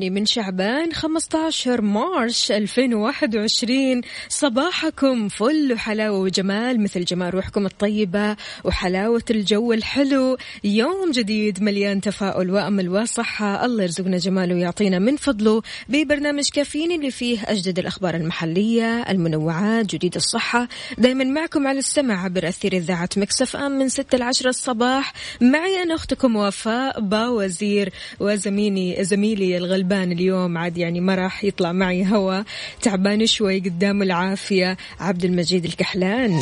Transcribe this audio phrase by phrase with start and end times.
[0.00, 9.22] الثاني من شعبان 15 March 2021 صباحكم فل وحلاوة وجمال مثل جمال روحكم الطيبة وحلاوة
[9.30, 10.36] الجو الحلو.
[10.64, 13.64] يوم جديد مليان تفاؤل وأمل وصحة.
[13.64, 20.16] الله يرزقنا جماله ويعطينا من فضله ببرنامج كافيين اللي فيه أجدد الأخبار المحلية المنوعات جديد
[20.16, 20.68] الصحة.
[20.98, 25.12] دايما معكم على السمع عبر أثير إذاعة Mix FM من 6 ل 10 الصباح.
[25.40, 29.90] معي أنا أختكم وفاء باوزير وزميلي زميلي الغلبان.
[30.04, 32.42] اليوم عاد يعني ما راح يطلع معي هوا.
[32.82, 34.76] تعبان شوي قدام العافية.
[35.00, 36.40] عبد المجيد الكحلان.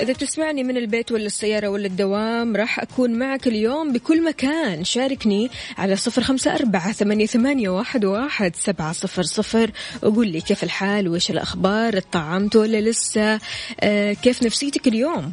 [0.00, 4.84] إذا تسمعني من البيت ولا السيارة ولا الدوام راح أكون معك اليوم بكل مكان.
[4.84, 9.70] شاركني على صفر خمسة أربعة ثمانية, ثمانية واحد, واحد سبعة صفر صفر.
[10.02, 13.40] وقول لي كيف الحال؟ وإيش الأخبار؟ طعمت ولا لسه؟
[13.80, 15.32] آه كيف نفسيتك اليوم؟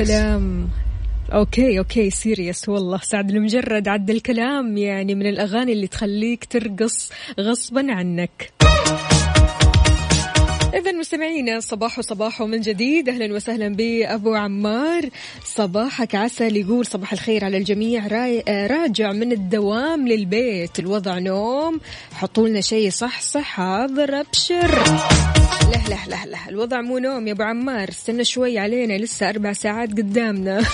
[0.00, 0.68] الكلام.
[1.32, 7.92] okay okay serious والله سعد لمجرد عد الكلام يعني من الأغاني اللي تخليك ترقص غصبا
[7.92, 8.52] عنك.
[10.76, 13.08] إذا مستمعينا صباح صباح من جديد.
[13.08, 15.08] أهلا وسهلا بأبو عمار.
[15.44, 18.06] صباحك عسل يقول صباح الخير على الجميع.
[18.06, 18.42] راي...
[18.48, 20.78] راجع من الدوام للبيت.
[20.78, 21.80] الوضع نوم.
[22.12, 24.84] حطوا لنا شيء صح صح حاضر أبشر.
[25.72, 27.88] لا لا لا لا الوضع مو نوم يا أبو عمار.
[27.88, 28.92] استنى شوي علينا.
[28.92, 30.62] لسه أربع ساعات قدامنا.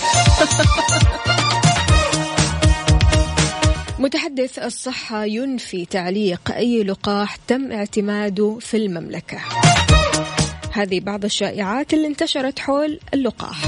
[3.99, 9.39] متحدث الصحة ينفي تعليق أي لقاح تم اعتماده في المملكة.
[10.73, 13.63] هذه بعض الشائعات اللي انتشرت حول اللقاح.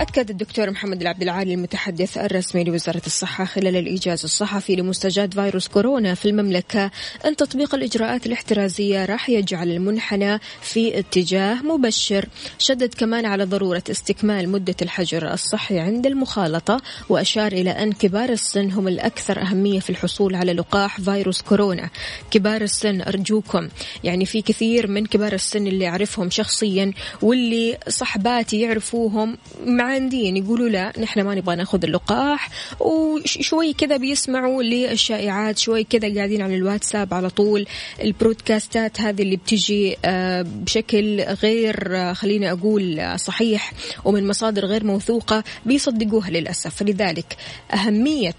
[0.00, 6.14] أكد الدكتور محمد العبد العالي المتحدث الرسمي لوزارة الصحة خلال الإيجاز الصحفي لمستجد فيروس كورونا
[6.14, 6.90] في المملكة
[7.24, 12.28] أن تطبيق الإجراءات الاحترازية راح يجعل المنحنى في اتجاه مبشر.
[12.58, 18.70] شدد كمان على ضرورة استكمال مدة الحجر الصحي عند المخالطة وأشار إلى أن كبار السن
[18.70, 21.90] هم الأكثر أهمية في الحصول على لقاح فيروس كورونا.
[22.30, 23.68] كبار السن أرجوكم.
[24.04, 29.38] يعني في كثير من كبار السن اللي أعرفهم شخصيا واللي صحباتي يعرفوهم
[29.90, 32.48] معاندين يقولوا لا نحن ما نبغى ناخذ اللقاح.
[32.80, 37.66] وشوي كذا بيسمعوا للشائعات شوي كذا قاعدين على الواتساب على طول.
[38.02, 43.72] البرودكاستات هذه اللي بتجي آه، بشكل غير آه، خليني أقول آه، صحيح
[44.04, 46.74] ومن مصادر غير موثوقة بيصدقوها للأسف.
[46.74, 47.36] فلذلك
[47.74, 48.34] أهمية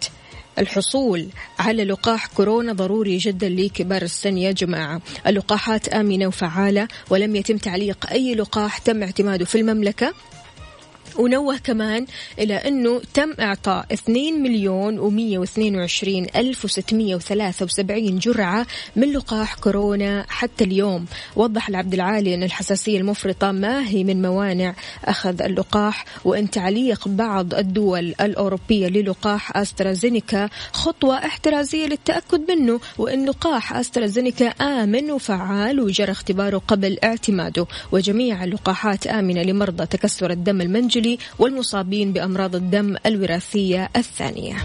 [0.59, 1.27] الحصول
[1.59, 5.01] على لقاح كورونا ضروري جدا لكبار السن يا جماعة.
[5.27, 10.13] اللقاحات آمنة وفعالة ولم يتم تعليق أي لقاح تم اعتماده في المملكة.
[11.17, 12.05] ونوه كمان
[12.39, 21.05] إلى أنه تم إعطاء 2 مليون و122 ألف و673 جرعة من لقاح كورونا حتى اليوم.
[21.35, 27.53] وضح العبد العالي أن الحساسية المفرطة ما هي من موانع أخذ اللقاح وأن تعليق بعض
[27.53, 36.57] الدول الأوروبية للقاح أسترازينيكا خطوة احترازية للتأكد منه وأن لقاح أسترازينيكا آمن وفعال وجرى اختباره
[36.67, 37.65] قبل اعتماده.
[37.91, 41.00] وجميع اللقاحات آمنة لمرضى تكسر الدم المنجلي
[41.39, 44.55] والمصابين بأمراض الدم الوراثية الثانية.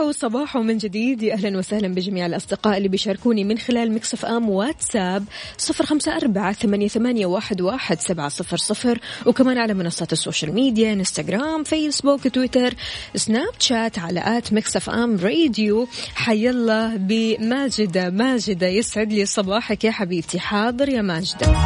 [0.00, 1.22] صباح صباح من جديد.
[1.22, 5.24] يا أهلا وسهلا بجميع الأصدقاء اللي بيشاركوني من خلال Mix FM واتساب
[5.58, 9.00] صفر خمسة أربعة ثمانية, ثمانية واحد, واحد سبعة صفر صفر.
[9.26, 12.74] وكمان على منصات ال social media إنستغرام فيسبوك تويتر
[13.14, 15.88] سناب شات على at Mix FM Radio.
[16.14, 20.38] حي الله بماجدة ماجدة يسعد لي صباحك يا حبيبتي.
[20.38, 21.56] حاضر يا ماجدة.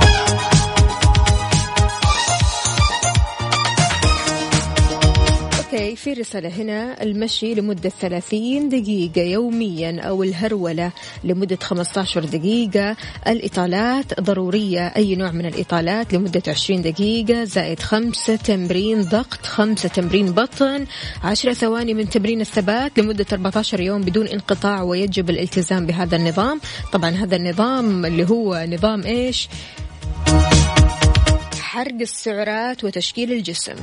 [5.74, 10.92] أوكي في رسالة هنا المشي لمدة 30 دقيقة يوميا أو الهرولة
[11.24, 12.96] لمدة 15 دقيقة.
[13.26, 17.44] الإطالات ضرورية أي نوع من الإطالات لمدة 20 دقيقة.
[17.44, 20.86] زائد خمسة تمرين ضغط خمسة تمرين بطن.
[21.22, 26.60] 10 ثواني من تمرين الثبات لمدة 14 يوم بدون انقطاع ويجب الالتزام بهذا النظام.
[26.92, 29.48] طبعا هذا النظام اللي هو نظام إيش؟
[31.60, 33.76] حرق السعرات وتشكيل الجسم.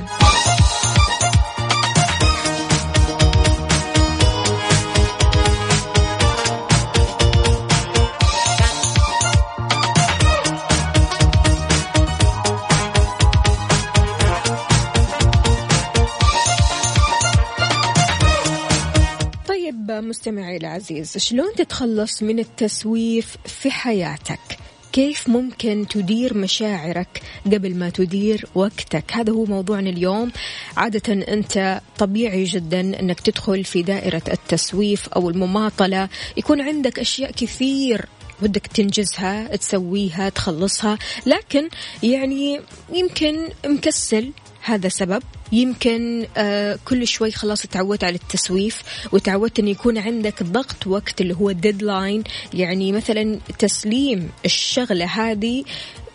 [20.00, 24.58] مستمعي العزيز شلون تتخلص من التسويف في حياتك؟
[24.92, 30.32] كيف ممكن تدير مشاعرك قبل ما تدير وقتك؟ هذا هو موضوعنا اليوم.
[30.76, 36.08] عادة أنت طبيعي جدا أنك تدخل في دائرة التسويف أو المماطلة.
[36.36, 38.06] يكون عندك أشياء كثير
[38.42, 40.98] ودك تنجزها تسويها تخلصها.
[41.26, 41.68] لكن
[42.02, 42.60] يعني
[42.92, 45.22] يمكن مكسل هذا سبب.
[45.52, 48.82] يمكن آه كل شوي خلاص تعودت على التسويف
[49.12, 52.24] وتعودت أن يكون عندك ضغط وقت اللي هو deadline
[52.54, 55.64] يعني مثلا تسليم الشغلة هذه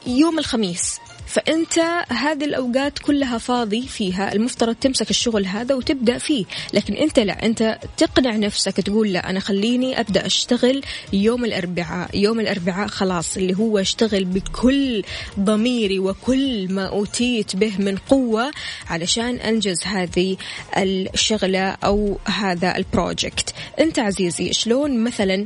[0.08, 1.00] يوم الخميس.
[1.28, 1.80] فأنت
[2.10, 6.46] هذه الأوقات كلها فاضي فيها المفترض تمسك الشغل هذا وتبدأ فيه.
[6.74, 10.82] لكن أنت لا أنت تقنع نفسك تقول لا أنا خليني أبدأ أشتغل
[11.14, 15.04] يوم الأربعاء يوم الأربعاء خلاص اللي هو أشتغل بكل
[15.40, 18.52] ضميري وكل ما أوتيت به من قوة
[18.90, 20.38] علشان أنجز هذه
[20.78, 23.54] الشغلة أو هذا البروجكت.
[23.80, 25.46] أنت عزيزي شلون مثلا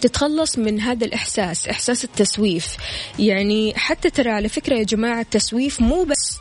[0.00, 2.76] تتخلص من هذا الإحساس إحساس التسويف.
[3.18, 6.38] يعني حتى ترى على فكرة يا جماعة التسويف مو بس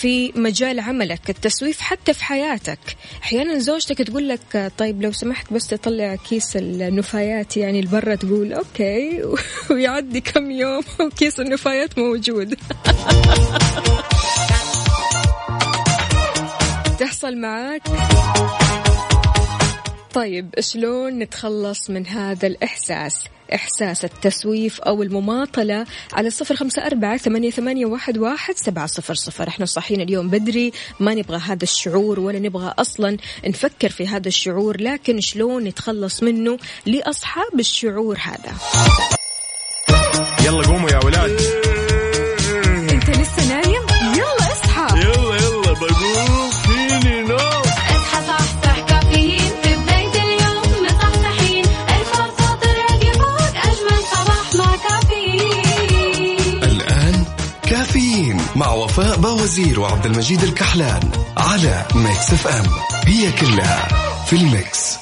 [0.00, 2.78] في مجال عملك التسويف حتى في حياتك.
[3.22, 9.22] أحيانا زوجتك تقول لك طيب لو سمحت بس تطلع كيس النفايات يعني لبرا تقول okay.
[9.70, 12.54] ويعدي كم يوم وكيس النفايات موجود.
[17.00, 17.82] تحصل معك
[20.14, 23.24] طيب شلون نتخلص من هذا الإحساس؟
[23.54, 29.48] إحساس التسويف أو المماطلة على صفر خمسة أربعة ثمانية, ثمانية واحد, واحد سبعة صفر صفر.
[29.48, 33.16] إحنا صاحيين اليوم بدري ما نبغى هذا الشعور ولا نبغى أصلا
[33.46, 38.54] نفكر في هذا الشعور لكن شلون نتخلص منه لأصحاب الشعور هذا؟
[40.46, 41.59] يلا قوموا يا ولاد.
[59.50, 61.00] وفاء باوزير وعبد المجيد الكحلان
[61.36, 62.66] على Mix FM.
[63.06, 63.88] هي كلها
[64.26, 64.98] في ال mix.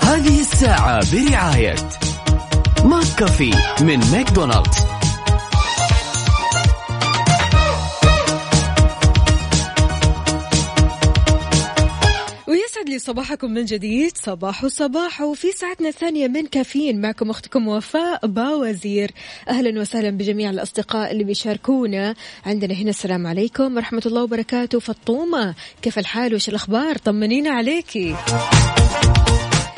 [0.00, 1.74] هذه الساعة برعاية
[2.84, 4.97] McCafé من ماكدونالدز.
[13.08, 14.16] صباحكم من جديد.
[14.16, 19.10] صباح صباح وفي ساعتنا الثانية من كافيين معكم أختكم وفاء باوزير.
[19.48, 22.14] أهلا وسهلا بجميع الأصدقاء اللي بيشاركونا.
[22.46, 24.80] عندنا هنا السلام عليكم ورحمة الله وبركاته.
[24.80, 28.14] فطومة كيف الحال؟ وش الأخبار؟ طمنينا عليكي.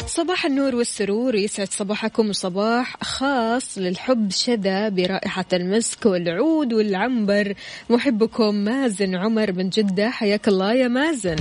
[0.06, 7.54] صباح النور والسرور يسعد صباحكم صباح خاص للحب شذا برائحة المسك والعود والعنبر.
[7.90, 11.36] محبكم مازن عمر من جدة حياك الله يا مازن.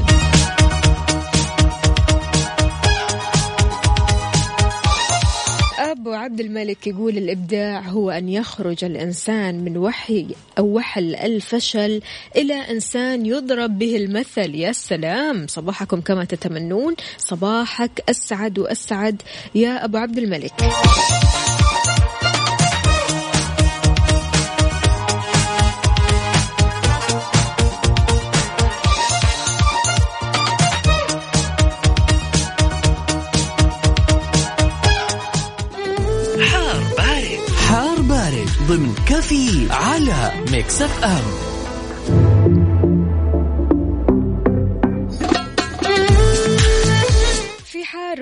[6.00, 10.28] أبو عبد الملك يقول الإبداع هو أن يخرج الإنسان من وحي
[10.58, 12.02] أو وحل الفشل
[12.36, 14.56] إلى إنسان يضرب به المثل.
[14.56, 15.48] يا سلام!
[15.48, 16.96] صباحكم كما تتمنون.
[17.18, 19.22] صباحك أسعد وأسعد.
[19.56, 20.54] يا أبو عبد الملك.
[39.30, 41.59] كافيين على Mix FM.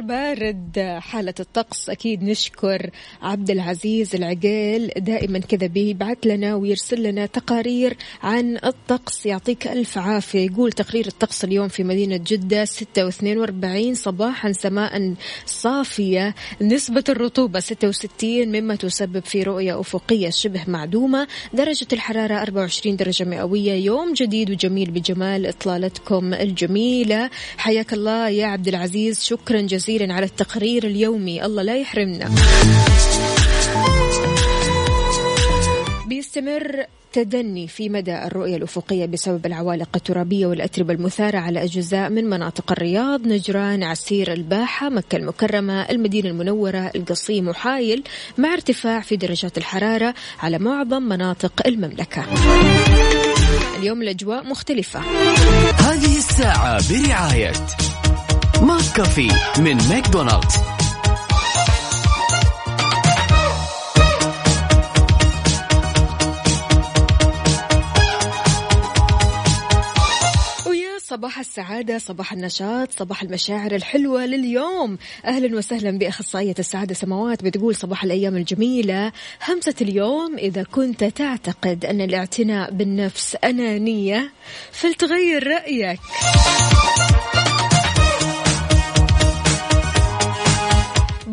[0.08, 1.90] بارد حالة الطقس.
[1.90, 2.90] أكيد نشكر
[3.22, 9.26] عبد العزيز العقيل دائما كذا بيبعث لنا ويرسل لنا تقارير عن الطقس.
[9.26, 10.40] يعطيك ألف عافية.
[10.40, 15.14] يقول تقرير الطقس اليوم في مدينة جدة 46 صباحا سماء
[15.46, 16.36] صافية.
[16.62, 21.28] نسبة الرطوبة 66 مما تسبب في رؤية أفقية شبه معدومة.
[21.54, 23.74] درجة الحرارة 24 درجة مئوية.
[23.74, 27.30] يوم جديد وجميل بجمال إطلالتكم الجميلة.
[27.58, 29.24] حياك الله يا عبد العزيز.
[29.24, 29.97] شكرا جزيلا.
[30.04, 31.46] على التقرير اليومي.
[31.46, 32.32] الله لا يحرمنا.
[36.08, 42.72] بيستمر تدني في مدى الرؤية الأفقية بسبب العوالق الترابية والأتربة المثارة على أجزاء من مناطق
[42.72, 43.27] الرياض.
[43.27, 48.04] نجران عسير الباحة مكة المكرمة المدينة المنورة القصيم وحايل
[48.38, 52.24] مع ارتفاع في درجات الحرارة على معظم مناطق المملكة.
[53.80, 55.00] اليوم الأجواء مختلفة.
[55.80, 57.51] هذه الساعة برعاية
[58.62, 60.56] McCafé من ماكدونالدز.
[71.10, 74.98] صباح السعادة صباح النشاط صباح المشاعر الحلوة لليوم.
[75.26, 79.12] أهلا وسهلا بأخصائية السعادة سماوات بتقول صباح الأيام الجميلة.
[79.48, 84.32] همسة اليوم إذا كنت تعتقد أن الاعتناء بالنفس أنانية
[84.72, 86.00] فلتغير رأيك.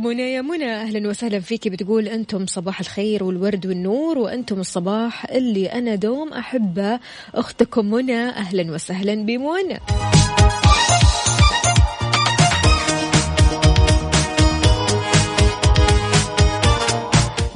[0.05, 5.67] منى يا منى أهلا وسهلا فيكي بتقول أنتم صباح الخير والورد والنور وأنتم الصباح اللي
[5.67, 7.01] أنا دوم احبه
[7.35, 8.29] أختكم منى.
[8.29, 9.81] أهلا وسهلا بمنى.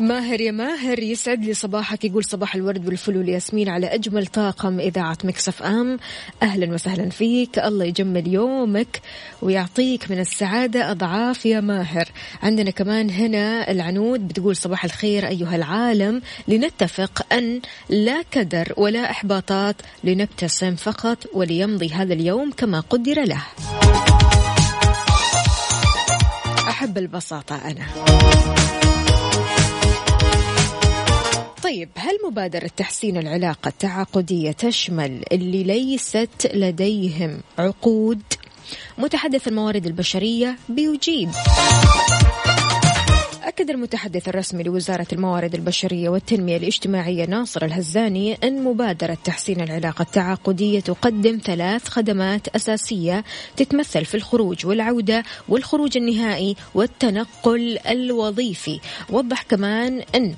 [0.08, 5.18] ماهر يا ماهر يسعد لي صباحك يقول صباح الورد والفل والياسمين على أجمل طاقم إذاعة
[5.24, 5.98] مكسف أم.
[6.42, 9.00] أهلا وسهلا فيك الله يجمل يومك
[9.42, 12.08] ويعطيك من السعادة أضعاف يا ماهر.
[12.42, 19.76] عندنا كمان هنا العنود بتقول صباح الخير أيها العالم لنتفق أن لا كدر ولا إحباطات
[20.04, 23.42] لنبتسم فقط وليمضي هذا اليوم كما قدر له.
[26.68, 27.86] أحب البساطة أنا.
[31.68, 38.22] طيب هل مبادرة تحسين العلاقة التعاقدية تشمل اللي ليست لديهم عقود؟
[38.98, 41.30] متحدث الموارد البشرية بيجيب
[43.44, 50.80] أكد المتحدث الرسمي لوزارة الموارد البشرية والتنمية الاجتماعية ناصر الهزاني أن مبادرة تحسين العلاقة التعاقدية
[50.80, 53.24] تقدم ثلاث خدمات أساسية
[53.56, 60.34] تتمثل في الخروج والعودة والخروج النهائي والتنقل الوظيفي وضح كمان أن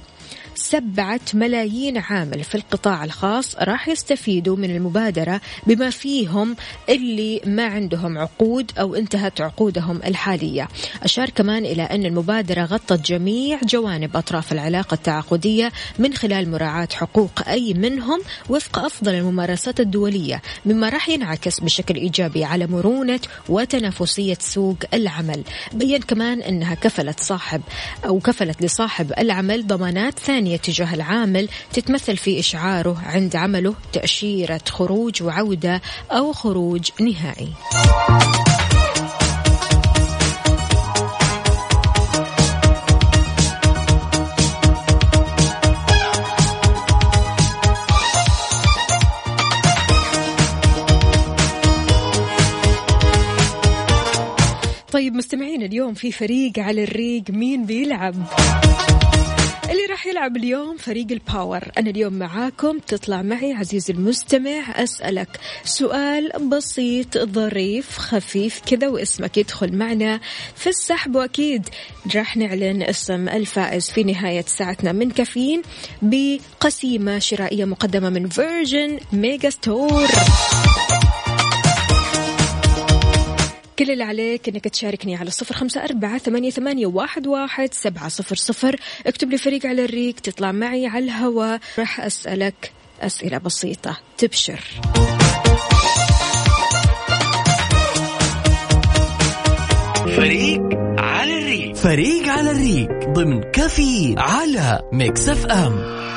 [0.61, 6.57] سبعة ملايين عامل في القطاع الخاص راح يستفيدوا من المبادرة بما فيهم
[6.88, 10.69] اللي ما عندهم عقود أو انتهت عقودهم الحالية.
[11.02, 17.49] أشار كمان إلى أن المبادرة غطت جميع جوانب أطراف العلاقة التعاقدية من خلال مراعاة حقوق
[17.49, 24.79] أي منهم وفق أفضل الممارسات الدولية مما راح ينعكس بشكل إيجابي على مرونة وتنافسية سوق
[24.95, 25.43] العمل.
[25.73, 27.61] بين كمان أنها كفلت صاحب
[28.07, 35.23] أو كفلت لصاحب العمل ضمانات ثانية تجاه العامل تتمثل في إشعاره عند عمله تأشيرة خروج
[35.23, 37.49] وعودة أو خروج نهائي
[54.92, 58.14] طيب مستمعين اليوم في فريق على الريق مين بيلعب؟
[59.71, 65.41] اللي راح يلعب اليوم فريق ال power أنا اليوم معاكم تطلع معي عزيزي المستمع أسألك
[65.65, 70.21] سؤال بسيط ظريف خفيف كذا واسمك يدخل معنا
[70.57, 71.15] في السحب.
[71.15, 71.69] وأكيد
[72.17, 75.62] راح نعلن اسم الفائز في نهاية ساعتنا من كافيين
[76.03, 80.09] بقسيمة شرائية مقدمة من Virgin Megastore
[83.81, 88.37] كل اللي عليك إنك تشاركني على صفر خمسة أربعة ثمانية, ثمانية واحد, واحد سبعة صفر
[88.37, 88.77] صفر.
[89.07, 93.97] اكتب لي فريق على الريق تطلع معي على الهواء راح أسألك أسئلة بسيطة.
[94.19, 94.61] تبشر.
[100.17, 100.63] فريق
[100.99, 101.75] على الريق.
[101.77, 106.10] فريق على الريق ضمن كافيين على Mix FM.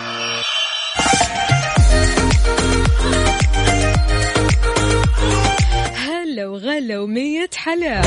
[6.48, 8.02] وغلا ومية حلا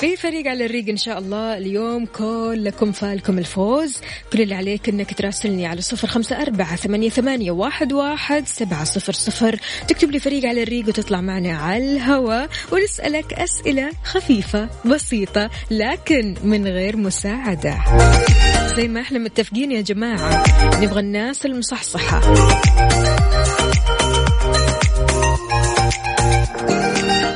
[0.00, 4.00] في فريق على الريق إن شاء الله اليوم كلكم فالكم الفوز.
[4.32, 9.12] كل اللي عليك إنك تراسلني على صفر خمسة أربعة ثمانية, ثمانية واحد, واحد سبعة صفر
[9.12, 9.58] صفر.
[9.88, 16.66] تكتب لي فريق على الريق وتطلع معنا على الهواء ونسألك أسئلة خفيفة بسيطة لكن من
[16.66, 17.78] غير مساعدة.
[18.76, 20.44] زي ما إحنا متفقين يا جماعة
[20.80, 22.20] نبغى الناس المصحصحة.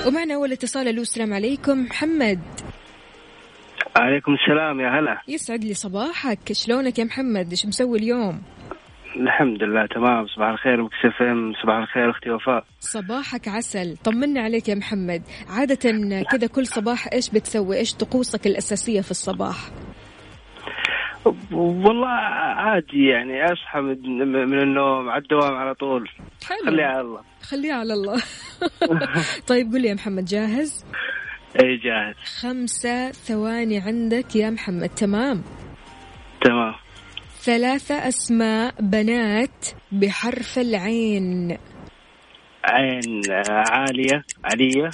[0.07, 0.89] ومعنا أول اتصال.
[0.89, 1.79] ألو السلام عليكم.
[1.79, 2.41] محمد.
[3.97, 5.21] عليكم السلام يا هلا.
[5.29, 6.53] يسعد لي صباحك.
[6.53, 8.43] شلونك يا محمد؟ إيش مسوي اليوم؟
[9.17, 10.27] الحمد لله تمام.
[10.27, 11.17] صباح الخير مكسف
[11.63, 12.65] صباح الخير أختي وفاء.
[12.81, 13.97] صباحك عسل.
[13.97, 15.23] طمنا عليك يا محمد.
[15.49, 15.91] عادة
[16.31, 19.57] كذا كل صباح إيش بتسوي؟ إيش طقوسك الأساسية في الصباح؟
[21.53, 26.11] والله عادي يعني أصحى من, من النوم على الدوام على طول.
[26.47, 26.67] حلو.
[26.67, 27.21] خليها على الله.
[27.43, 28.23] خليها على الله.
[29.49, 30.85] طيب قول لي يا محمد جاهز؟
[31.63, 32.15] إي جاهز.
[32.41, 34.89] خمسة ثواني عندك يا محمد.
[34.89, 35.43] تمام.
[36.45, 36.75] تمام.
[37.41, 41.59] ثلاثة أسماء بنات بحرف العين.
[42.65, 44.91] عين آه، عالية علية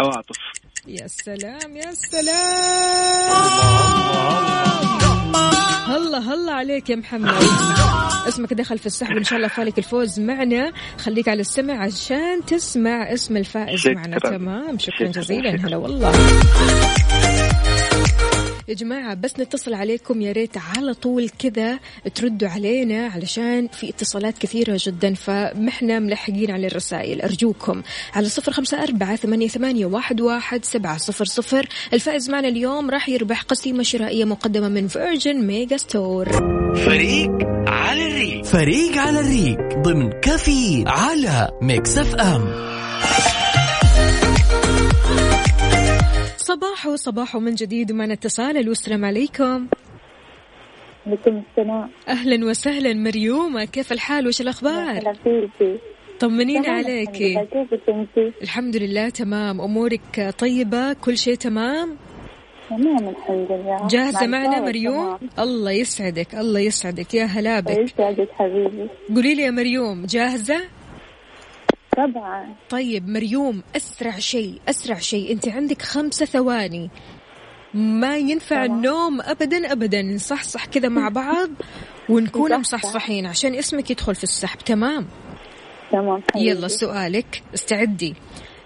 [0.00, 0.38] عواطف.
[0.86, 3.28] يا سلام يا سلام.
[5.86, 7.30] هلا هلا عليك يا محمد.
[8.28, 10.72] اسمك دخل في السحب إن شاء الله فالك الفوز معنا.
[10.98, 13.88] خليك على السمع عشان تسمع اسم الفائز.
[13.88, 14.18] معنا.
[14.18, 15.22] تمام؟ شكرا شكراً.
[15.22, 15.50] جزيلا.
[15.50, 16.12] هلا والله.
[18.68, 21.78] يا جماعة بس نتصل عليكم يا ريت على طول كذا
[22.14, 27.22] تردوا علينا علشان في اتصالات كثيرة جدا فمحنا ملحقين على الرسائل.
[27.22, 27.82] أرجوكم
[28.14, 31.68] على صفر خمسة أربعة ثمانية, ثمانية واحد, واحد سبعة صفر صفر.
[31.92, 36.28] الفائز معنا اليوم راح يربح قسيمة شرائية مقدمة من Virgin Megastore
[36.74, 37.30] فريق
[37.66, 38.44] على الريق.
[38.44, 42.77] فريق على الريق ضمن كافيين على Mix FM.
[46.58, 48.56] صباح صباح من جديد ومعنا اتصال.
[48.56, 49.66] ألو السلام عليكم
[51.06, 51.90] عليكم السلام.
[52.08, 52.94] أهلا وسهلا.
[52.94, 55.78] مريومة كيف الحال؟ وش الأخبار؟ هلا فيكي.
[56.20, 57.48] طمنين تمام عليكي.
[58.42, 59.08] الحمد لله.
[59.08, 59.60] تمام.
[59.60, 61.96] أمورك طيبة؟ كل شيء تمام؟
[62.70, 63.86] تمام الحمد لله.
[63.86, 65.30] جاهزة مع معنا مريوم؟ تمام.
[65.38, 67.14] الله يسعدك الله يسعدك.
[67.14, 67.78] يا هلا بك.
[67.78, 68.88] يسعدك حبيبي.
[69.14, 70.60] قولي لي يا مريوم جاهزة؟
[71.98, 75.32] طبعا طيب مريوم أسرع شيء أسرع شيء.
[75.32, 76.90] أنت عندك خمسة ثواني.
[77.74, 78.78] ما ينفع تمام.
[78.78, 80.02] النوم أبدا أبدا.
[80.02, 81.50] نصحصح كده مع بعض
[82.08, 84.58] ونكون صح، مصحصحين عشان اسمك يدخل في السحب.
[84.58, 85.06] تمام؟
[85.92, 86.50] تمام حبيبي.
[86.50, 87.42] يلا سؤالك.
[87.54, 88.14] استعدي.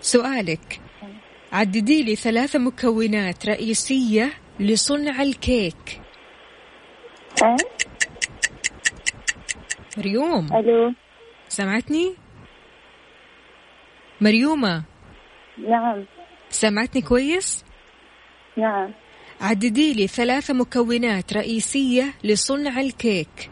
[0.01, 0.81] سؤالك.
[1.53, 6.01] عددي لي ثلاثة مكونات رئيسية لصنع الكيك.
[7.43, 7.57] أه؟
[9.99, 10.53] مريوم.
[10.57, 10.93] ألو؟
[11.49, 12.15] سمعتني؟
[14.23, 14.83] مريومة؟
[15.69, 16.05] نعم.
[16.51, 17.65] سمعتني كويس؟
[18.57, 18.95] نعم.
[19.41, 23.51] عددي لي ثلاثة مكونات رئيسية لصنع الكيك.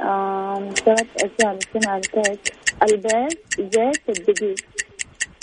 [0.00, 2.54] آم، ثلاث أجزاء من صنع الكيك.
[2.82, 4.56] البيض زيت الدقيق.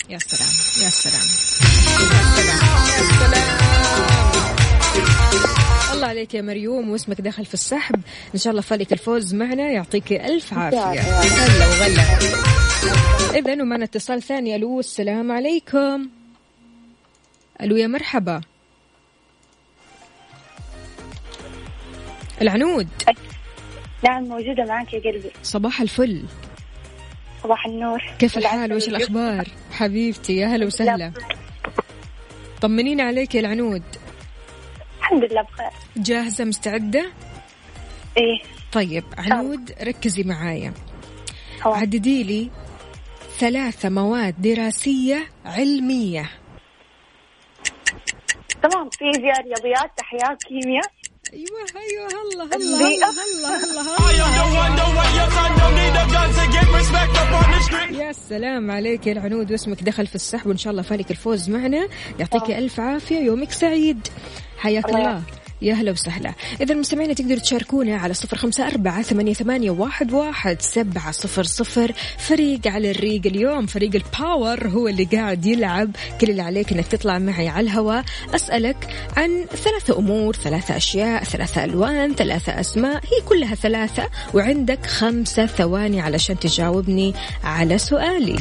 [0.09, 1.27] يا سلام يا سلام.
[5.93, 8.01] الله عليك يا مريوم واسمك دخل في السحب.
[8.33, 10.99] إن شاء الله فالك الفوز معنا يعطيك ألف عافية.
[10.99, 12.03] هلا وغلا.
[13.39, 14.55] اذا ومعنا اتصال ثاني.
[14.55, 16.09] ألو السلام عليكم.
[17.61, 18.41] ألو يا مرحبا.
[22.41, 22.87] العنود.
[24.03, 25.31] نعم موجودة معك يا قلبي.
[25.43, 26.23] صباح الفل.
[27.43, 28.03] صباح النور.
[28.19, 28.87] كيف الحال؟ وش.
[28.87, 31.11] الأخبار؟ حبيبتي يا هلا وسهلا.
[32.61, 33.83] طمنينا عليك يا العنود.
[35.09, 35.71] الحمد لله بخير.
[35.97, 37.11] جاهزة مستعدة؟
[38.17, 38.41] إيه.
[38.71, 40.73] طيب عنود ركزي معايا.
[41.65, 42.49] عددي لي
[43.37, 46.29] ثلاثة مواد دراسية علمية.
[48.63, 48.89] تمام.
[48.89, 50.91] فيزياء رياضيات احياء كيمياء.
[51.33, 53.05] أيوه أيوه هلا هلا البيئة.
[53.05, 54.09] هلا هلا هلا
[58.03, 59.51] يا سلام عليك يا العنود.
[59.51, 61.87] واسمك دخل في السحب وإن شاء الله فالك الفوز معنا.
[62.19, 64.07] يعطيك ألف عافية يومك سعيد.
[64.57, 65.21] حياك الله.
[65.61, 66.33] يا هلا وسهلا.
[66.61, 71.93] إذا المستمعين تقدروا تشاركونا على صفر خمسة أربعة ثمانية, ثمانية واحد, واحد سبعة صفر صفر.
[72.17, 75.91] فريق على الريق اليوم فريق الباور هو اللي قاعد يلعب.
[76.21, 78.03] كل اللي عليك أنك تطلع معي على الهواء
[78.35, 82.95] أسألك عن ثلاثة أمور ثلاثة أشياء ثلاثة ألوان ثلاثة أسماء.
[82.95, 88.35] هي كلها ثلاثة وعندك خمسة ثواني علشان تجاوبني على سؤالي.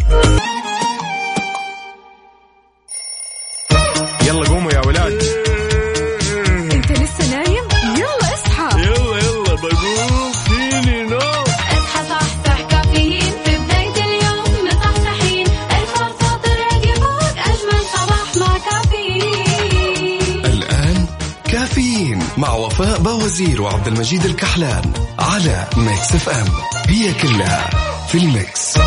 [22.80, 26.46] وفاء باوزير وعبد المجيد الكحلان على Mix FM.
[26.88, 27.70] هي كلها
[28.08, 28.78] في ال mix.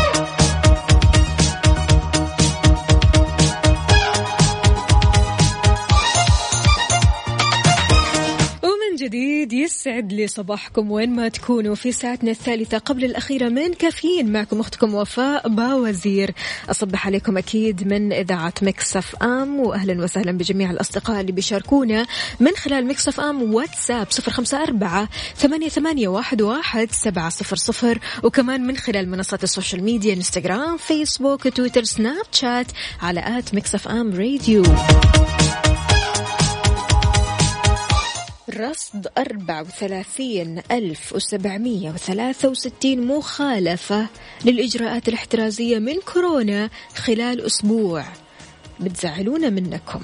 [9.42, 14.60] جديد يسعد لي صباحكم وين ما تكونوا في ساعتنا الثالثة قبل الأخيرة من كافيين معكم
[14.60, 16.34] أختكم وفاء باوزير.
[16.70, 22.06] أصبح عليكم أكيد من إذاعة Mix FM وأهلا وسهلا بجميع الأصدقاء اللي بيشاركونا
[22.40, 27.98] من خلال Mix FM WhatsApp صفر خمسة أربعة ثمانية, ثمانية واحد, واحد سبعة صفر صفر
[28.22, 32.66] وكمان من خلال منصات ال social media Instagram Facebook Twitter Snapchat
[33.02, 34.62] على at Mix FM Radio.
[38.56, 44.06] رصد 34 ألف وسبعمية وثلاثة وستين مخالفة
[44.44, 48.04] للإجراءات الاحترازية من كورونا خلال أسبوع.
[48.80, 50.00] بتزعلونا منكم.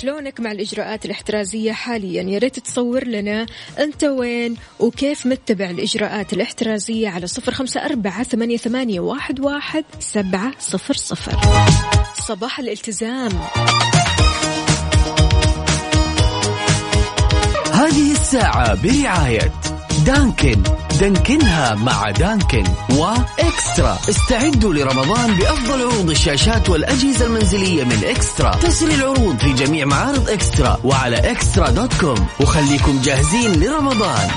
[0.00, 3.46] شلونك مع الإجراءات الاحترازية حاليا؟ يا ريت تصور لنا
[3.78, 10.52] أنت وين وكيف متبع الإجراءات الاحترازية على صفر خمسة أربعة ثمانية, ثمانية واحد, واحد سبعة
[10.58, 11.40] صفر صفر.
[12.14, 13.30] صباح الالتزام.
[17.72, 19.52] هذه الساعة برعاية
[20.06, 20.62] Dunkin'.
[21.00, 22.64] دانكنها مع Dunkin'.
[22.90, 23.98] و eXtra.
[24.10, 28.50] استعدوا لرمضان بأفضل عروض الشاشات والأجهزة المنزلية من eXtra.
[28.50, 32.26] تسري العروض في جميع معارض eXtra وعلى eXtra dot com.
[32.40, 34.30] وخليكم جاهزين لرمضان.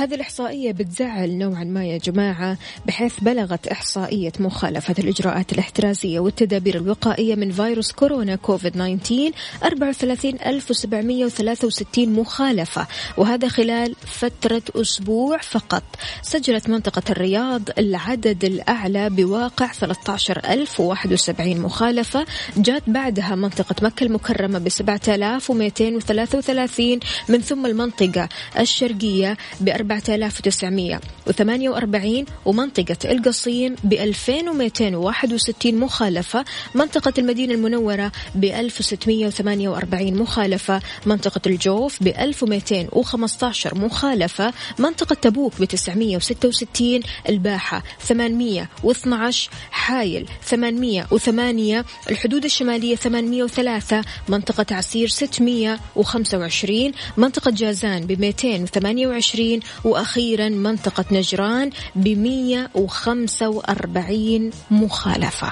[0.00, 7.34] هذه الإحصائية بتزعل نوعا ما يا جماعة بحيث بلغت إحصائية مخالفة الإجراءات الاحترازية والتدابير الوقائية
[7.34, 9.32] من فيروس كورونا كوفيد 19
[9.62, 12.86] 34763 مخالفة
[13.16, 15.82] وهذا خلال فترة أسبوع فقط.
[16.22, 27.00] سجلت منطقة الرياض العدد الأعلى بواقع 13071 مخالفة جات بعدها منطقة مكة المكرمة ب 7233
[27.28, 38.44] من ثم المنطقة الشرقية ب 4948 ومنطقة القصيم ب 2261 مخالفة منطقة المدينة المنورة ب
[38.44, 51.84] 1648 مخالفة منطقة الجوف ب 1215 مخالفة منطقة تبوك ب 966 الباحة 812 حايل 808
[52.10, 64.50] الحدود الشمالية 803 منطقة عسير 625 منطقة جازان ب 228 وأخيرا منطقة نجران ب 145
[64.70, 65.50] مخالفة.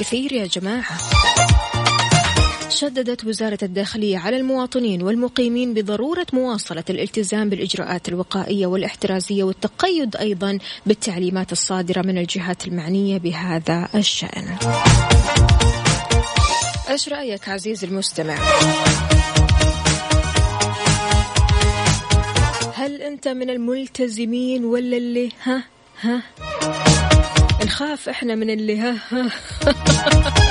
[0.00, 0.98] كثير يا جماعة.
[2.68, 11.52] شددت وزارة الداخلية على المواطنين والمقيمين بضرورة مواصلة الالتزام بالإجراءات الوقائية والاحترازية والتقيد أيضا بالتعليمات
[11.52, 14.56] الصادرة من الجهات المعنية بهذا الشأن.
[16.90, 18.36] إيش رايك عزيزي المستمع.
[22.84, 25.64] هل أنت من الملتزمين ولا اللي ها
[26.00, 26.22] ها؟
[27.64, 29.30] نخاف إحنا من اللي ها ها؟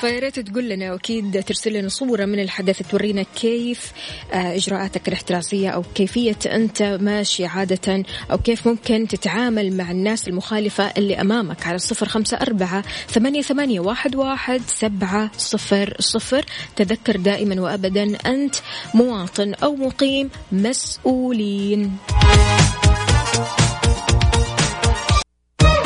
[0.00, 3.92] فيا ريت تقول لنا وأكيد ترسل لنا صورة من الحدث تورينا كيف
[4.32, 10.84] آه، إجراءاتك الاحترازية أو كيفية أنت ماشي عادة أو كيف ممكن تتعامل مع الناس المخالفة
[10.84, 16.44] اللي أمامك على الصفر خمسة أربعة ثمانية, ثمانية واحد, واحد سبعة صفر صفر.
[16.76, 18.54] تذكر دائما وابدا أنت
[18.94, 21.96] مواطن أو مقيم مسؤولين.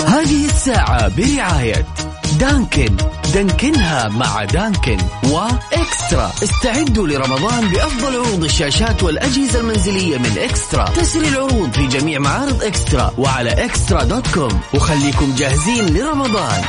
[0.07, 2.10] هذه الساعة برعاية
[2.41, 2.97] دانكن.
[3.35, 4.99] دانكنها مع دانكن.
[5.25, 6.33] وإكسترا.
[6.43, 10.85] استعدوا لرمضان بأفضل عروض الشاشات والأجهزة المنزلية من إكسترا.
[10.85, 14.61] تسري العروض في جميع معارض إكسترا وعلى إكسترا دوت كوم.
[14.75, 16.63] وخليكم جاهزين لرمضان.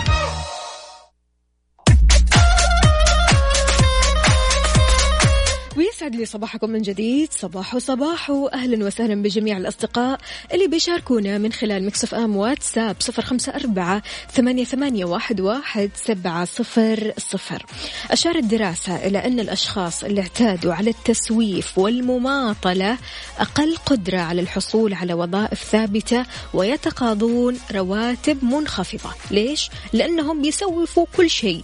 [6.01, 7.33] ويسعد لي صباحكم من جديد.
[7.33, 10.19] صباح صباح أهلا وسهلا بجميع الأصدقاء
[10.53, 16.45] اللي بيشاركونا من خلال Mix FM WhatsApp صفر خمسة أربعة ثمانية, ثمانية واحد, واحد سبعة
[16.45, 17.65] صفر صفر.
[18.11, 22.97] أشارت دراسة إلى أن الأشخاص اللي اعتادوا على التسويف والمماطلة
[23.39, 29.09] أقل قدرة على الحصول على وظائف ثابتة ويتقاضون رواتب منخفضة.
[29.31, 31.61] ليش؟ لأنهم بيسوفوا كل شيء.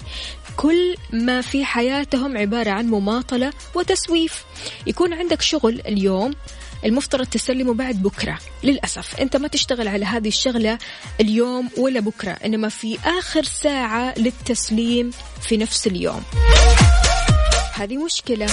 [0.57, 4.45] كل ما في حياتهم عبارة عن مماطلة وتسويف.
[4.87, 6.35] يكون عندك شغل اليوم
[6.85, 8.39] المفترض تسلمه بعد بكرة.
[8.63, 10.77] للأسف أنت ما تشتغل على هذه الشغلة
[11.21, 16.23] اليوم ولا بكرة إنما في آخر ساعة للتسليم في نفس اليوم.
[17.73, 18.47] هذه مشكلة.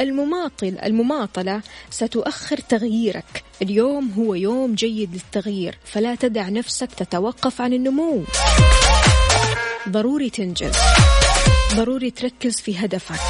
[0.00, 3.44] المماطل المماطلة ستؤخر تغييرك.
[3.62, 8.24] اليوم هو يوم جيد للتغيير فلا تدع نفسك تتوقف عن النمو.
[9.88, 10.76] ضروري تنجز.
[11.74, 13.20] ضروري تركز في هدفك.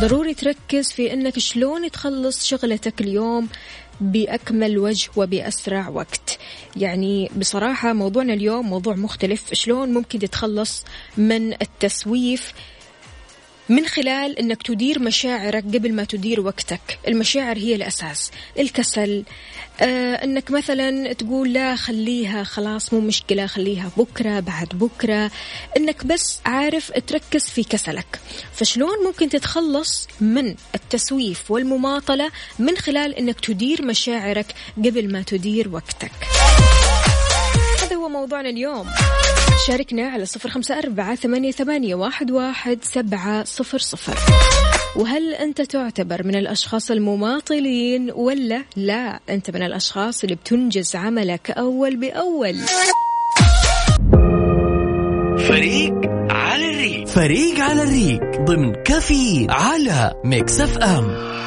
[0.00, 3.48] ضروري تركز في إنك شلون تخلص شغلتك اليوم
[4.00, 6.38] بأكمل وجه وبأسرع وقت.
[6.76, 9.54] يعني بصراحة موضوعنا اليوم موضوع مختلف.
[9.54, 10.84] شلون ممكن تتخلص
[11.16, 12.52] من التسويف
[13.68, 16.98] من خلال إنك تدير مشاعرك قبل ما تدير وقتك.
[17.08, 18.30] المشاعر هي الأساس.
[18.58, 19.24] الكسل
[19.80, 25.30] آه إنك مثلا تقول لا خليها خلاص مو مشكلة خليها بكرة بعد بكرة.
[25.76, 28.20] إنك بس عارف تركز في كسلك.
[28.52, 36.12] فشلون ممكن تتخلص من التسويف والمماطلة من خلال إنك تدير مشاعرك قبل ما تدير وقتك؟
[38.18, 38.86] موضوعنا اليوم.
[39.66, 44.18] شاركنا على صفر خمسة أربعة ثمانية, ثمانية واحد, واحد سبعة صفر صفر.
[44.96, 51.96] وهل أنت تعتبر من الأشخاص المماطلين ولا لا؟ أنت من الأشخاص اللي بتنجز عملك أول
[51.96, 52.56] بأول.
[55.48, 55.94] فريق
[56.30, 57.06] على الريق.
[57.06, 61.37] فريق على الريق ضمن كافيين على Mix FM.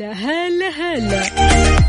[0.00, 1.22] هلا هلا هلا.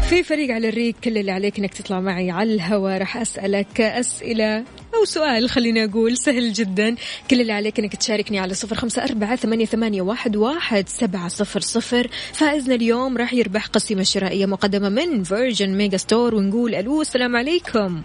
[0.02, 4.58] في فريق على الريق كل اللي عليك إنك تطلع معي على الهواء راح أسألك أسئلة
[4.96, 6.96] أو سؤال خليني أقول سهل جدا.
[7.30, 11.60] كل اللي عليك إنك تشاركني على صفر خمسة أربعة ثمانية, ثمانية واحد, واحد سبعة صفر
[11.60, 12.08] صفر.
[12.34, 18.02] فائزنا اليوم راح يربح قسيمة شرائية مقدمة من Virgin Megastore ونقول ألو السلام عليكم.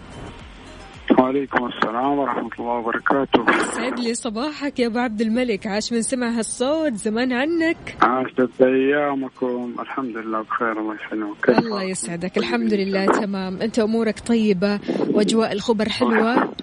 [1.19, 3.45] وعليكم السلام ورحمة الله وبركاته.
[3.71, 5.67] سعد لي صباحك يا أبو عبد الملك.
[5.67, 7.97] عاش من سمع هالصوت زمان عنك.
[8.01, 9.75] عاشت أيامكم.
[9.79, 12.37] الحمد لله بخير الله يسلمك الله؟ يسعدك.
[12.37, 13.61] الحمد لله تمام.
[13.61, 16.53] أنت أمورك طيبة وأجواء الخبر حلوة؟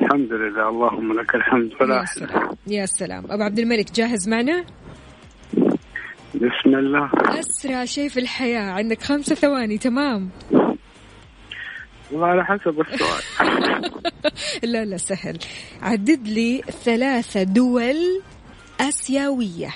[0.00, 2.50] الحمد لله اللهم لك الحمد يا وفاء سلام.
[2.66, 3.24] يا سلام.
[3.30, 4.64] أبو عبد الملك جاهز معنا؟
[6.34, 7.10] بسم الله.
[7.14, 8.70] أسرع شيء في الحياة.
[8.70, 10.30] عندك خمسة ثواني تمام.
[12.10, 13.22] والله على حسب السؤال.
[14.72, 15.38] لا لا سهل.
[15.82, 18.22] عدد لي ثلاثة دول
[18.80, 19.74] آسيوية.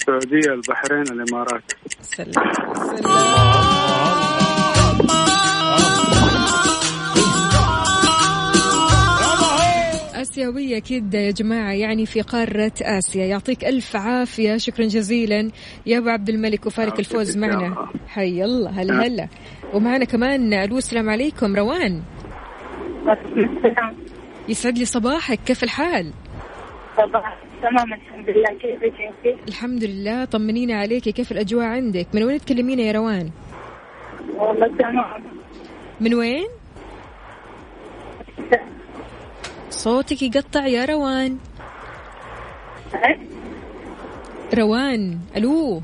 [0.00, 1.72] السعودية البحرين الإمارات.
[2.00, 2.52] سلام.
[2.74, 4.11] سلام.
[10.32, 13.24] آسيوية كده يا جماعة يعني في قارة آسيا.
[13.24, 14.56] يعطيك ألف عافية.
[14.56, 15.50] شكرا جزيلا.
[15.86, 17.88] يا أبو عبد الملك وفارق الفوز معنا.
[18.08, 18.70] حي الله.
[18.70, 19.28] هلا هلا.
[19.74, 21.56] ومعنا كمان ألو السلام عليكم.
[21.56, 22.02] روان.
[24.48, 25.38] يسعد لي صباحك.
[25.46, 26.12] كيف الحال؟
[26.96, 28.58] صباح تمام الحمد لله.
[28.60, 31.08] كيفك انت؟ الحمد لله طمنينا عليك.
[31.08, 33.30] كيف الأجواء عندك؟ من وين تكلمينا يا روان؟
[34.36, 35.22] والله تمام.
[36.00, 36.46] من وين؟
[39.82, 41.38] صوتك يقطع يا روان.
[44.54, 45.80] روان ألو.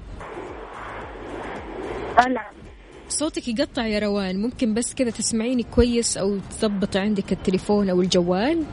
[2.18, 2.50] هلا
[3.08, 4.42] صوتك يقطع يا روان.
[4.42, 8.64] ممكن بس كذا تسمعيني كويس أو تضبط عندك التليفون أو الجوال؟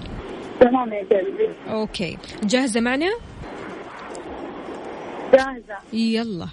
[0.60, 2.18] تمام يا قلبي أوكي.
[2.44, 3.12] جاهزة معنا؟
[5.34, 5.78] جاهزة.
[5.94, 6.48] يلا.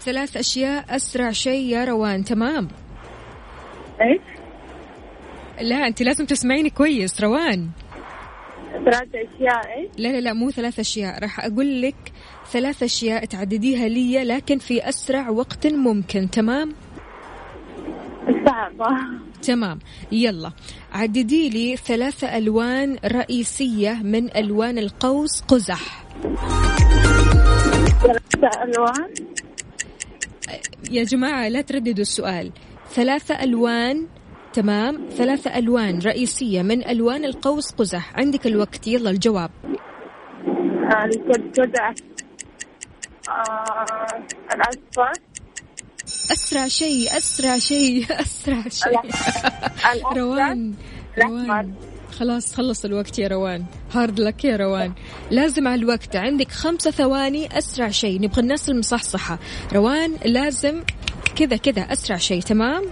[0.00, 2.24] ثلاث أشياء أسرع شيء يا روان.
[2.24, 2.68] تمام.
[4.00, 4.27] إيش؟
[5.60, 7.20] لا أنت لازم تسمعيني كويس.
[7.20, 7.68] روان.
[8.84, 11.22] ثلاث أشياء إيش؟ لا لا لا مو ثلاث أشياء.
[11.22, 12.12] راح أقول لك
[12.52, 16.30] ثلاث أشياء تعدديها لي لكن في أسرع وقت ممكن.
[16.30, 16.74] تمام؟
[18.46, 18.96] صعبة.
[19.42, 19.78] تمام.
[20.12, 20.52] يلا.
[20.92, 26.04] عددي لي ثلاثة ألوان رئيسية من ألوان القوس قزح.
[28.02, 29.14] ثلاث ألوان؟
[30.90, 32.52] يا جماعة لا ترددوا السؤال.
[32.90, 34.06] ثلاثة ألوان
[34.58, 35.08] تمام.
[35.10, 38.16] ثلاثة ألوان رئيسية من ألوان القوس قزح.
[38.16, 38.86] عندك الوقت.
[38.86, 39.50] يلا الجواب.
[41.36, 41.92] القدع
[43.28, 45.12] آه، الأصفر.
[46.32, 49.00] أسرع شيء أسرع شيء أسرع شيء.
[50.16, 50.74] روان
[51.18, 51.74] روان.
[52.18, 53.64] خلاص خلص الوقت يا روان.
[53.92, 54.92] هارد لك يا روان.
[55.30, 56.16] لازم على الوقت.
[56.16, 57.58] عندك خمسة ثواني.
[57.58, 58.20] أسرع شيء.
[58.20, 59.38] نبغى الناس المصحصحة.
[59.72, 60.82] روان لازم
[61.36, 61.82] كذا كذا.
[61.82, 62.40] أسرع شيء.
[62.40, 62.82] تمام؟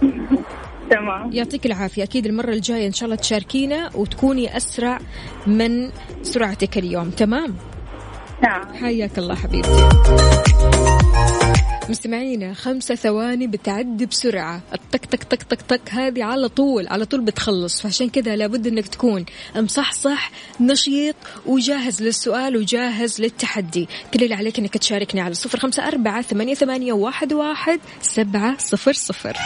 [0.91, 1.33] تمام.
[1.33, 2.03] يعطيك العافية.
[2.03, 4.99] أكيد المرة الجاية إن شاء الله تشاركينا وتكوني أسرع
[5.47, 5.89] من
[6.21, 7.09] سرعتك اليوم.
[7.09, 7.55] تمام؟
[8.43, 8.73] نعم.
[8.73, 9.89] حياك الله حبيبتي.
[11.89, 14.61] مستمعينا خمسة ثواني بتعدي بسرعة.
[14.73, 17.81] الطق طق طق طق طق هذه على طول على طول بتخلص.
[17.81, 23.87] فعشان كذا لابد إنك تكون مصحصح نشيط وجاهز للسؤال وجاهز للتحدي.
[24.13, 28.93] كل اللي عليك إنك تشاركني على صفر خمسة أربعة ثمانية, ثمانية واحد, واحد سبعة صفر
[28.93, 29.37] صفر.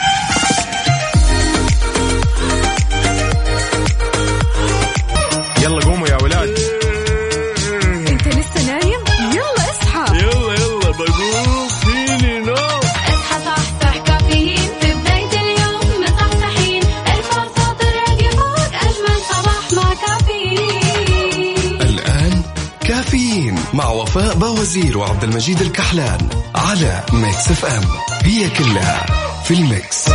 [24.62, 27.84] وفاء باوزير وعبد المجيد الكحلان على Mix FM.
[28.24, 29.06] هي كلها
[29.44, 30.06] في ال mix.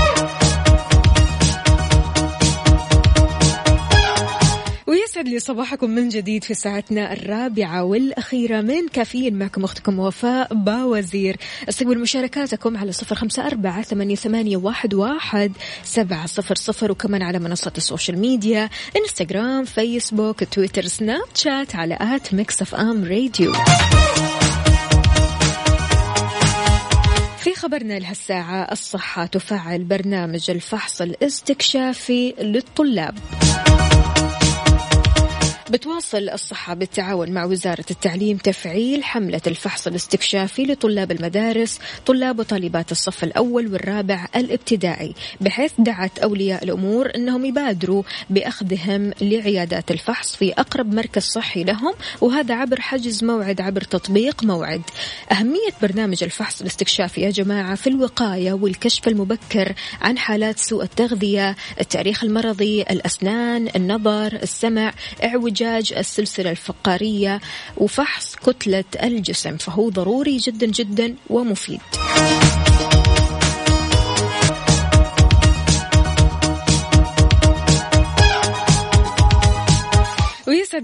[4.87, 8.61] ويسعد لي صباحكم من جديد في ساعتنا الرابعة والأخيرة.
[8.61, 11.37] من كافيين معكم أختكم وفاء باوزير.
[11.69, 15.53] استقبل مشاركاتكم على صفر خمسة أربعة ثمانية, واحد, واحد
[15.85, 21.99] سبعة صفر صفر وكمان على منصة ال social media إنستغرام فيسبوك تويتر سناب شات على
[22.01, 23.53] at Mix FM Radio.
[27.57, 33.19] خبرنا لهالساعة الصحة تفعل برنامج الفحص الاستكشافي للطلاب.
[35.71, 43.25] بتواصل الصحة بالتعاون مع وزارة التعليم تفعيل حملة الفحص الاستكشافي لطلاب المدارس طلاب وطالبات الصف
[43.25, 51.23] الأول والرابع الابتدائي بحيث دعت أولياء الأمور أنهم يبادروا بأخذهم لعيادات الفحص في أقرب مركز
[51.23, 54.83] صحي لهم وهذا عبر حجز موعد عبر تطبيق موعد.
[55.33, 62.25] أهمية برنامج الفحص الاستكشافي يا جماعة في الوقاية والكشف المبكر عن حالات سوء التغذية التاريخ
[62.25, 64.93] المرضي الأسنان النظر السمع
[65.63, 67.41] اعوجاج السلسلة الفقارية
[67.77, 71.81] وفحص كتلة الجسم فهو ضروري جدا جدا ومفيد.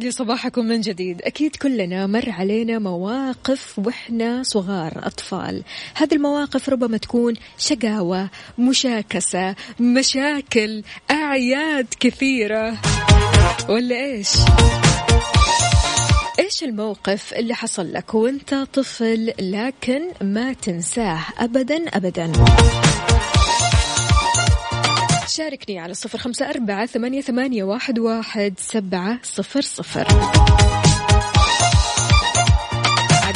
[0.03, 1.23] لي صباحكم من جديد.
[1.23, 5.63] أكيد كلنا مر علينا مواقف وإحنا صغار أطفال.
[5.95, 12.79] هذه المواقف ربما تكون شقاوة مشاكسة مشاكل أعياد كثيرة.
[13.69, 14.29] ولا إيش؟
[16.39, 22.33] إيش الموقف اللي حصل لك وأنت طفل لكن ما تنساه ابدا ابدا؟
[25.33, 30.07] شاركني على صفر خمسة أربعة ثمانية, واحد, واحد سبعة صفر صفر.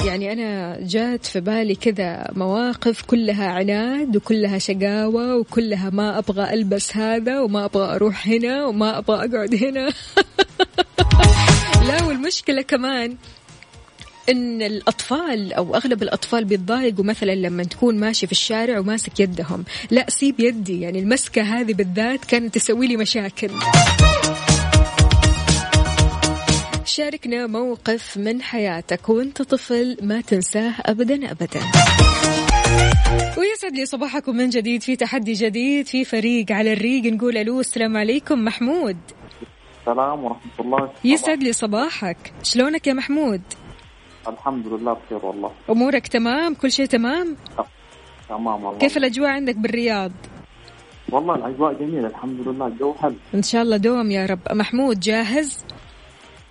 [0.07, 6.97] يعني أنا جات في بالي كذا مواقف كلها عناد وكلها شقاوة وكلها ما أبغى ألبس
[6.97, 9.89] هذا وما أبغى أروح هنا وما أبغى أقعد هنا.
[11.89, 13.17] لا والمشكلة كمان
[14.29, 19.65] إن الأطفال أو أغلب الأطفال بيتضايقوا مثلا لما تكون ماشي في الشارع وماسك يدهم.
[19.91, 20.81] لا سيب يدي.
[20.81, 23.51] يعني المسكة هذه بالذات كانت تسوي لي مشاكل.
[26.85, 31.61] شاركنا موقف من حياتك وأنت طفل ما تنساه ابدا ابدا.
[33.39, 34.83] ويسعد لي صباحكم من جديد.
[34.83, 38.97] في تحدي جديد في فريق على الريق نقول ألو السلام عليكم محمود.
[39.81, 40.91] السلام ورحمة الله.
[41.05, 42.33] يسعد لي صباحك.
[42.43, 43.41] شلونك يا محمود؟
[44.29, 45.53] الحمد لله بخير والله.
[45.71, 47.37] أمورك تمام؟ كل شيء تمام؟
[48.29, 48.79] تمام والله.
[48.79, 50.13] كيف الأجواء عندك بالرياض؟
[51.09, 53.15] والله الأجواء جميلة الحمد لله الجو حلو.
[53.35, 54.41] إن شاء الله دوم يا رب.
[54.51, 55.65] محمود جاهز؟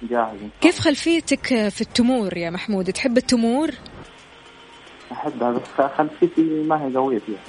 [0.04, 0.40] جاهز.
[0.62, 3.96] كيف خلفيتك في التمور يا محمود؟ تحب التمور؟ الله.
[5.12, 5.62] أحبها بس
[5.98, 7.40] خلفيتي ما هي قوية فيها.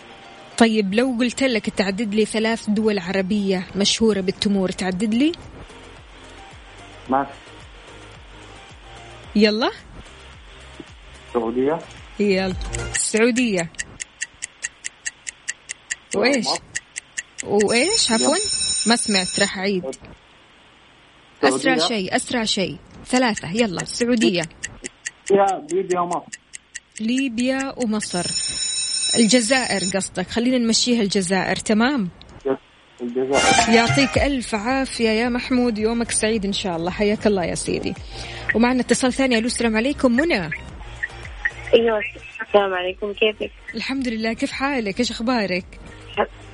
[0.58, 5.32] طيب لو قلت لك تعدد لي ثلاث دول عربية مشهورة بالتمور تعدد لي؟
[7.10, 7.26] ما
[9.36, 9.70] يلا.
[11.36, 11.78] السعودية.
[12.20, 12.54] يلا
[12.94, 13.72] السعودية.
[16.14, 16.46] وإيش؟
[17.44, 18.36] وإيش؟ عفوا
[18.86, 19.84] ما سمعت راح أعيد.
[21.44, 22.76] أسرع السعودية شيء أسرع شيء.
[23.06, 24.42] ثلاثة يلا السعودية.
[25.72, 26.26] ليبيا ومصر.
[27.00, 28.26] ليبيا ومصر.
[29.18, 32.10] الجزائر قصدك خلينا نمشيها الجزائر تمام؟
[33.02, 33.74] الجزائر.
[33.74, 36.90] يعطيك ألف عافية يا محمود يومك سعيد إن شاء الله.
[36.90, 37.94] حياك الله يا سيدي.
[38.54, 40.50] ومعنا اتصال ثاني ألو السلام عليكم منى.
[41.74, 42.00] أيوه
[42.46, 43.12] السلام عليكم.
[43.12, 44.32] كيفك؟ الحمد لله.
[44.32, 45.64] كيف حالك؟ إيش أخبارك؟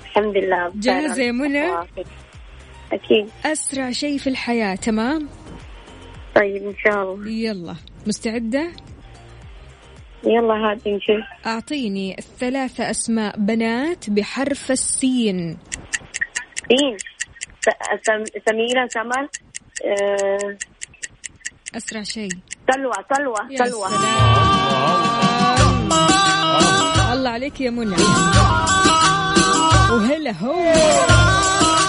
[0.05, 0.73] الحمد لله.
[0.75, 1.73] جاهزة يا منى؟
[2.93, 3.31] أكيد.
[3.45, 5.29] أسرع شيء في الحياة تمام؟
[6.37, 7.31] طيب إن شاء الله.
[7.31, 7.77] يلا.
[8.07, 8.73] مستعدة؟
[10.27, 15.59] يلا هات نشوف أعطيني ثلاثة أسماء بنات بحرف السين.
[16.69, 16.97] سين.
[18.49, 19.29] سميرة سمر
[19.85, 20.57] آه،
[21.77, 22.31] أسرع شيء.
[22.71, 23.89] سلوى سلوى سلوى
[27.23, 27.97] الله عليك يا منى.
[29.93, 30.73] وهلا هو.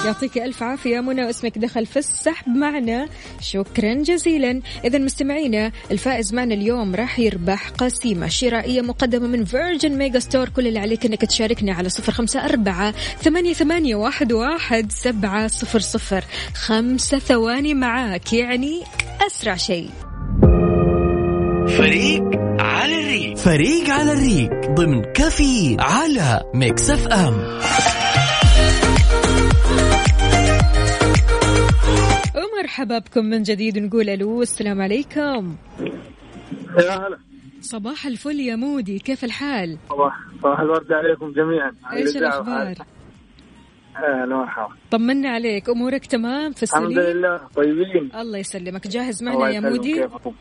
[0.05, 3.09] يعطيك ألف عافية يا منى واسمك دخل في السحب معنا.
[3.41, 4.61] شكرا جزيلا.
[4.85, 10.79] إذا مستمعينا الفائز معنا اليوم راح يربح قسيمة شرائية مقدمة من Virgin Megastore كل اللي
[10.79, 16.23] عليك أنك تشاركنا على صفر خمسة أربعة ثمانية, ثمانية واحد, واحد سبعة صفر صفر.
[16.55, 18.83] خمسة ثواني معاك يعني
[19.27, 19.89] أسرع شيء.
[21.67, 22.23] فريق
[22.59, 27.59] على الريق فريق على الريق ضمن كافيين على Mix FM
[32.35, 35.55] ومرحبا بكم من جديد نقول ألو السلام عليكم
[36.79, 37.17] يا هلا
[37.61, 42.73] صباح الفل يا مودي كيف الحال؟ صباح صباح الورد عليكم جميعا إيش الأخبار؟
[43.97, 49.49] أهلا مرحبا طمنا عليك أمورك تمام في الحمد السليم؟ لله طيبين الله يسلمك جاهز معنا
[49.49, 50.33] يا مودي؟ كيفكم؟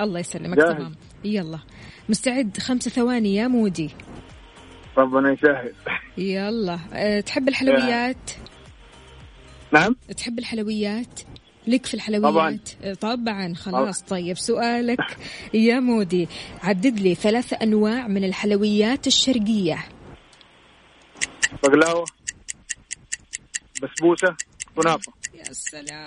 [0.00, 0.76] الله يسلمك جاهز.
[0.76, 0.94] تمام.
[1.24, 1.58] يلا.
[2.08, 3.90] مستعد؟ خمسة ثواني يا مودي.
[4.98, 5.72] ربنا يسهل.
[6.18, 6.78] يلا.
[6.92, 8.30] أه، تحب الحلويات؟
[9.72, 11.20] نعم؟ تحب الحلويات؟
[11.66, 13.54] لك في الحلويات؟ أه، طبعا.
[13.54, 14.02] خلاص.
[14.02, 15.16] طيب سؤالك
[15.54, 16.28] يا مودي.
[16.62, 19.84] عدد لي ثلاث أنواع من الحلويات الشرقية.
[21.62, 22.04] بقلاوة
[23.82, 24.36] بسبوسة
[24.76, 25.12] كنافة.
[25.34, 26.06] يا سلام.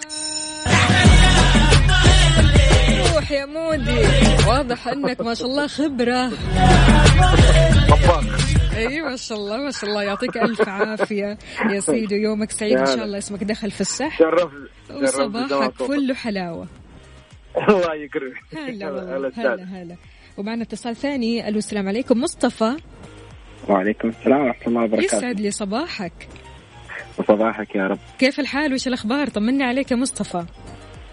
[3.32, 4.00] يا مودي.
[4.48, 6.32] واضح إنك ما شاء الله خبرة.
[8.78, 10.04] إي ما شاء الله ما شاء الله.
[10.04, 11.38] يعطيك ألف عافية
[11.70, 13.18] يا سيدي يومك سعيد إن شاء الله.
[13.18, 14.54] اسمك دخل في السح شرفت
[15.04, 16.68] وصباحك فل وحلاوه
[17.70, 18.44] الله يكرمك.
[18.68, 19.32] هلا والله.
[19.36, 19.96] هلا هلا.
[20.38, 21.48] ومعنا اتصال ثاني.
[21.48, 22.22] ألو السلام عليكم.
[22.22, 22.78] مصطفى.
[23.70, 25.18] وعليكم السلام ورحمة الله وبركاته.
[25.18, 26.28] يسعد لي صباحك.
[27.18, 27.98] وصباحك يا رب.
[28.20, 30.44] كيف الحال؟ وش الأخبار؟ طمني عليك يا مصطفى.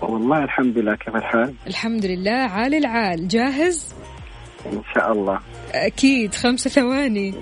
[0.03, 3.29] والله الحمد لله كيف الحال؟ الحمد لله عال العال.
[3.29, 3.95] جاهز؟
[4.67, 5.41] إن شاء الله.
[5.75, 7.35] أكيد خمسة ثواني.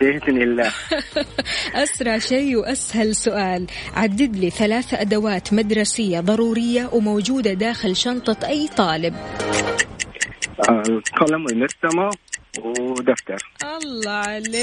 [0.00, 0.72] بإذن الله.
[1.84, 3.66] أسرع شيء وأسهل سؤال.
[3.94, 9.14] عدد لي ثلاث أدوات مدرسية ضرورية وموجودة داخل شنطة أي طالب.
[10.68, 12.10] آه، القلم والمرسمة.
[12.58, 13.50] ودفتر.
[13.62, 14.54] الله عليك.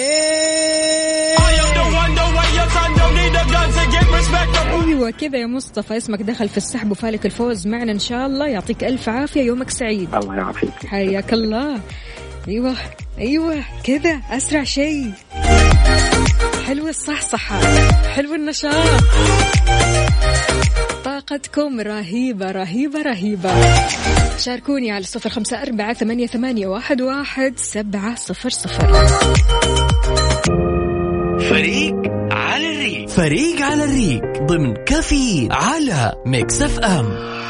[4.85, 5.97] أيوة كذا يا مصطفى.
[5.97, 8.47] اسمك دخل في السحب وفالك الفوز معنا إن شاء الله.
[8.47, 9.41] يعطيك ألف عافية.
[9.41, 10.15] يومك سعيد.
[10.15, 10.85] الله يعافيك.
[10.87, 11.79] حياك الله.
[12.47, 12.75] أيوة
[13.19, 14.21] أيوة كذا.
[14.29, 15.11] أسرع شيء.
[16.67, 17.59] حلو الصحصحة.
[18.07, 19.01] حلو النشاط.
[21.31, 23.49] طاقتكم رهيبة رهيبة رهيبة.
[24.37, 28.93] شاركوني على صفر خمسة أربعة ثمانية, ثمانية واحد, واحد سبعة صفر صفر.
[31.39, 31.95] فريق
[32.31, 33.09] على الريق.
[33.09, 34.21] فريق على الريق.
[34.43, 37.40] ضمن كافيين على Mix FM.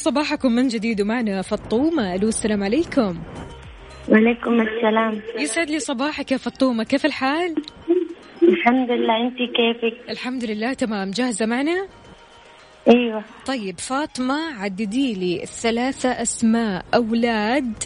[0.00, 2.14] صباحكم من جديد ومعنا فطومة.
[2.14, 3.22] ألو السلام عليكم.
[4.08, 5.22] وعليكم السلام.
[5.38, 6.84] يسعد لي صباحك يا فطومة.
[6.84, 7.54] كيف الحال؟
[8.42, 9.16] الحمد لله.
[9.26, 11.10] أنت كيفك؟ الحمد لله تمام.
[11.10, 11.88] جاهزة معنا؟
[12.88, 13.24] أيوه.
[13.46, 16.84] طيب فاطمة عددي لي ثلاثة أسماء.
[16.94, 17.84] أولاد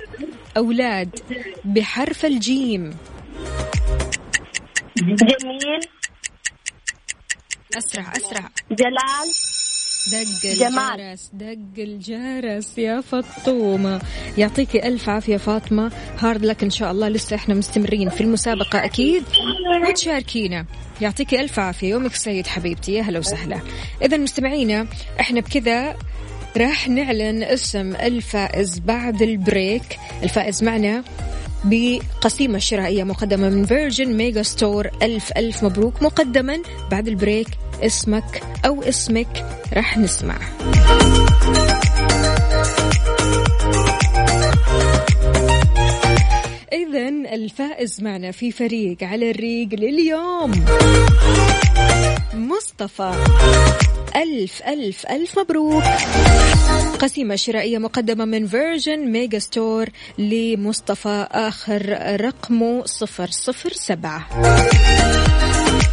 [0.57, 1.21] أولاد
[1.65, 2.97] بحرف الجيم.
[4.97, 5.81] جميل.
[7.79, 8.49] أسرع أسرع.
[8.71, 9.54] جلال.
[10.13, 11.01] دق جمال.
[11.01, 14.01] الجرس دق الجرس يا فطومة
[14.39, 15.93] يعطيكي ألف عافية فاطمة.
[16.18, 17.09] hard luck إن شاء الله.
[17.09, 19.25] لسه إحنا مستمرين في المسابقة أكيد.
[19.89, 20.67] وتشاركينا
[21.01, 21.91] يعطيكي ألف عافية.
[21.91, 22.93] يومك سعيد حبيبتي.
[22.93, 23.61] يا هلا وسهلا.
[24.03, 24.87] إذا مستمعينا
[25.21, 25.97] إحنا بكذا
[26.57, 29.99] راح نعلن اسم الفائز بعد ال break.
[30.23, 31.05] الفائز معنا
[31.65, 36.03] بقسيمة شرائية مقدمة من Virgin Megastore ألف ألف مبروك.
[36.03, 36.59] مقدما
[36.91, 37.49] بعد ال break.
[37.83, 40.37] اسمك أو اسمك راح نسمع.
[46.73, 50.65] إذا الفائز معنا في فريق على الريق لليوم.
[52.35, 53.12] مصطفى.
[54.17, 55.85] ألف ألف ألف مبروك.
[56.99, 59.89] قسيمة شرائية مقدمة من Virgin Megastore
[60.19, 64.29] لمصطفى آخر رقمه صفر صفر سبعة.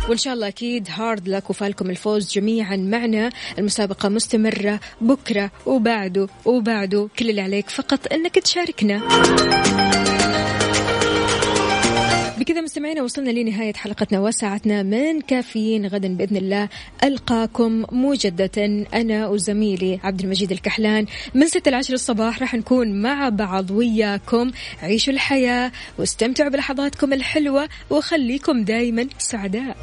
[0.09, 3.29] وإن شاء الله أكيد هارد لك وفالكم الفوز جميعا معنا.
[3.57, 7.09] المسابقة مستمرة بكرة وبعده وبعده.
[7.19, 9.01] كل اللي عليك فقط أنك تشاركنا.
[12.41, 15.85] بكذا مستمعينا وصلنا لنهاية حلقتنا وساعتنا من كافيين.
[15.85, 16.69] غدا بإذن الله
[17.03, 18.85] ألقاكم مجددا.
[18.93, 24.51] أنا وزميلي عبد المجيد الكحلان من ستة العشر الصباح راح نكون مع بعض وياكم.
[24.81, 29.77] عيشوا الحياة واستمتعوا بلحظاتكم الحلوة وخليكم دايما سعداء.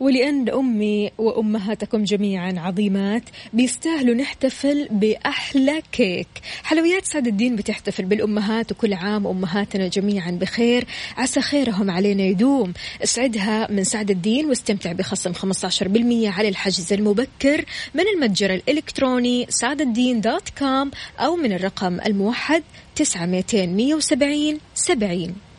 [0.00, 3.22] ولأن أمي وأمهاتكم جميعا عظيمات
[3.52, 6.28] بيستاهلوا نحتفل بأحلى كيك.
[6.62, 10.86] حلويات سعد الدين بتحتفل بالأمهات وكل عام أمهاتنا جميعا بخير.
[11.16, 12.72] عسى خيرهم علينا يدوم.
[13.02, 20.20] اسعدها من سعد الدين واستمتع بخصم 15% على الحجز المبكر من المتجر الإلكتروني سعد الدين
[20.20, 22.62] dot com أو من الرقم الموحد
[22.96, 25.49] 9 200 170 70